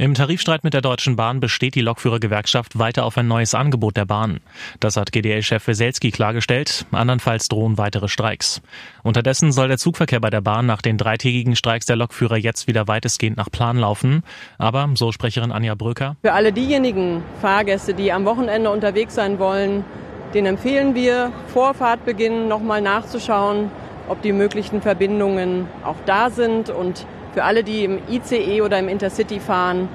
Im 0.00 0.14
Tarifstreit 0.14 0.64
mit 0.64 0.72
der 0.72 0.80
Deutschen 0.80 1.14
Bahn 1.14 1.40
besteht 1.40 1.74
die 1.74 1.82
Lokführergewerkschaft 1.82 2.78
weiter 2.78 3.04
auf 3.04 3.18
ein 3.18 3.28
neues 3.28 3.54
Angebot 3.54 3.98
der 3.98 4.06
Bahn. 4.06 4.40
Das 4.80 4.96
hat 4.96 5.12
GDL-Chef 5.12 5.66
Weselski 5.66 6.10
klargestellt. 6.10 6.86
Andernfalls 6.90 7.48
drohen 7.48 7.76
weitere 7.76 8.08
Streiks. 8.08 8.62
Unterdessen 9.02 9.52
soll 9.52 9.68
der 9.68 9.76
Zugverkehr 9.76 10.18
bei 10.18 10.30
der 10.30 10.40
Bahn 10.40 10.64
nach 10.64 10.80
den 10.80 10.96
dreitägigen 10.96 11.54
Streiks 11.54 11.84
der 11.84 11.96
Lokführer 11.96 12.38
jetzt 12.38 12.66
wieder 12.66 12.88
weitestgehend 12.88 13.36
nach 13.36 13.50
Plan 13.50 13.76
laufen. 13.76 14.22
Aber, 14.56 14.88
so 14.94 15.12
Sprecherin 15.12 15.52
Anja 15.52 15.74
Bröker. 15.74 16.16
Für 16.22 16.32
alle 16.32 16.54
diejenigen 16.54 17.22
Fahrgäste, 17.42 17.92
die 17.92 18.10
am 18.10 18.24
Wochenende 18.24 18.70
unterwegs 18.70 19.14
sein 19.14 19.38
wollen, 19.38 19.84
den 20.32 20.46
empfehlen 20.46 20.94
wir, 20.94 21.30
vor 21.52 21.74
Fahrtbeginn 21.74 22.48
nochmal 22.48 22.80
nachzuschauen, 22.80 23.70
ob 24.10 24.20
die 24.22 24.32
möglichen 24.32 24.82
Verbindungen 24.82 25.68
auch 25.84 25.96
da 26.04 26.30
sind 26.30 26.68
und 26.68 27.06
für 27.32 27.44
alle, 27.44 27.62
die 27.62 27.84
im 27.84 28.00
ICE 28.10 28.60
oder 28.60 28.78
im 28.78 28.88
Intercity 28.88 29.38
fahren, 29.38 29.88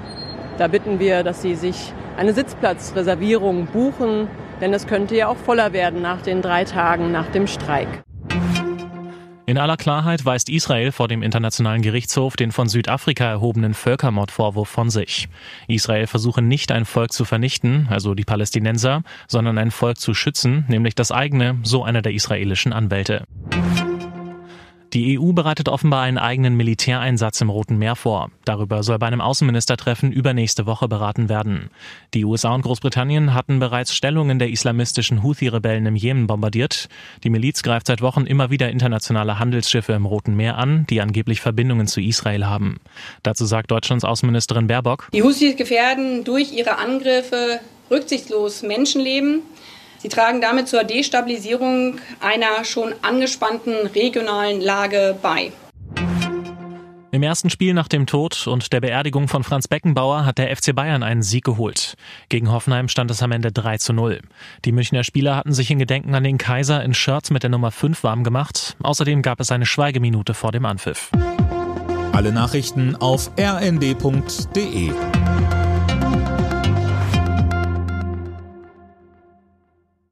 da 0.56 0.68
bitten 0.68 0.98
wir, 0.98 1.22
dass 1.22 1.42
sie 1.42 1.54
sich 1.54 1.92
eine 2.16 2.32
Sitzplatzreservierung 2.32 3.66
buchen, 3.66 4.28
denn 4.62 4.72
es 4.72 4.86
könnte 4.86 5.14
ja 5.14 5.28
auch 5.28 5.36
voller 5.36 5.74
werden 5.74 6.00
nach 6.00 6.22
den 6.22 6.40
drei 6.40 6.64
Tagen 6.64 7.12
nach 7.12 7.26
dem 7.26 7.46
Streik. 7.46 7.88
In 9.48 9.58
aller 9.58 9.76
Klarheit 9.76 10.24
weist 10.24 10.48
Israel 10.48 10.90
vor 10.90 11.06
dem 11.06 11.22
Internationalen 11.22 11.80
Gerichtshof 11.80 12.34
den 12.34 12.50
von 12.50 12.68
Südafrika 12.68 13.26
erhobenen 13.26 13.74
Völkermordvorwurf 13.74 14.68
von 14.68 14.90
sich. 14.90 15.28
Israel 15.68 16.08
versuche 16.08 16.42
nicht 16.42 16.72
ein 16.72 16.84
Volk 16.84 17.12
zu 17.12 17.24
vernichten, 17.24 17.86
also 17.88 18.14
die 18.14 18.24
Palästinenser, 18.24 19.02
sondern 19.28 19.56
ein 19.58 19.70
Volk 19.70 19.98
zu 19.98 20.14
schützen, 20.14 20.64
nämlich 20.66 20.96
das 20.96 21.12
eigene, 21.12 21.58
so 21.62 21.84
einer 21.84 22.02
der 22.02 22.12
israelischen 22.12 22.72
Anwälte. 22.72 23.22
Die 24.96 25.20
EU 25.20 25.32
bereitet 25.32 25.68
offenbar 25.68 26.04
einen 26.04 26.16
eigenen 26.16 26.56
Militäreinsatz 26.56 27.42
im 27.42 27.50
Roten 27.50 27.76
Meer 27.76 27.96
vor. 27.96 28.30
Darüber 28.46 28.82
soll 28.82 28.98
bei 28.98 29.06
einem 29.06 29.20
Außenministertreffen 29.20 30.10
übernächste 30.10 30.64
Woche 30.64 30.88
beraten 30.88 31.28
werden. 31.28 31.68
Die 32.14 32.24
USA 32.24 32.54
und 32.54 32.62
Großbritannien 32.62 33.34
hatten 33.34 33.58
bereits 33.58 33.94
Stellungen 33.94 34.38
der 34.38 34.48
islamistischen 34.48 35.22
Houthi-Rebellen 35.22 35.84
im 35.84 35.96
Jemen 35.96 36.26
bombardiert. 36.26 36.88
Die 37.24 37.28
Miliz 37.28 37.62
greift 37.62 37.88
seit 37.88 38.00
Wochen 38.00 38.24
immer 38.24 38.48
wieder 38.48 38.70
internationale 38.70 39.38
Handelsschiffe 39.38 39.92
im 39.92 40.06
Roten 40.06 40.34
Meer 40.34 40.56
an, 40.56 40.86
die 40.88 41.02
angeblich 41.02 41.42
Verbindungen 41.42 41.88
zu 41.88 42.00
Israel 42.00 42.46
haben. 42.46 42.80
Dazu 43.22 43.44
sagt 43.44 43.72
Deutschlands 43.72 44.02
Außenministerin 44.02 44.66
Baerbock. 44.66 45.10
Die 45.12 45.22
Houthis 45.22 45.56
gefährden 45.56 46.24
durch 46.24 46.54
ihre 46.54 46.78
Angriffe 46.78 47.60
rücksichtslos 47.90 48.62
Menschenleben. 48.62 49.42
Sie 49.98 50.08
tragen 50.08 50.40
damit 50.40 50.68
zur 50.68 50.84
Destabilisierung 50.84 51.98
einer 52.20 52.64
schon 52.64 52.94
angespannten 53.02 53.74
regionalen 53.94 54.60
Lage 54.60 55.16
bei. 55.22 55.52
Im 57.16 57.22
ersten 57.22 57.48
Spiel 57.48 57.72
nach 57.72 57.88
dem 57.88 58.04
Tod 58.04 58.46
und 58.46 58.74
der 58.74 58.82
Beerdigung 58.82 59.26
von 59.26 59.42
Franz 59.42 59.68
Beckenbauer 59.68 60.26
hat 60.26 60.36
der 60.36 60.54
FC 60.54 60.74
Bayern 60.74 61.02
einen 61.02 61.22
Sieg 61.22 61.44
geholt. 61.44 61.94
Gegen 62.28 62.52
Hoffenheim 62.52 62.88
stand 62.88 63.10
es 63.10 63.22
am 63.22 63.32
Ende 63.32 63.52
3 63.52 63.78
zu 63.78 63.94
0. 63.94 64.20
Die 64.66 64.72
Münchner 64.72 65.02
Spieler 65.02 65.34
hatten 65.34 65.54
sich 65.54 65.70
in 65.70 65.78
Gedenken 65.78 66.14
an 66.14 66.24
den 66.24 66.36
Kaiser 66.36 66.84
in 66.84 66.92
Shirts 66.92 67.30
mit 67.30 67.42
der 67.42 67.48
Nummer 67.48 67.70
5 67.70 68.04
warm 68.04 68.22
gemacht. 68.22 68.76
Außerdem 68.82 69.22
gab 69.22 69.40
es 69.40 69.50
eine 69.50 69.64
Schweigeminute 69.64 70.34
vor 70.34 70.52
dem 70.52 70.66
Anpfiff. 70.66 71.10
Alle 72.12 72.32
Nachrichten 72.32 72.96
auf 72.96 73.30
rnd.de 73.38 74.92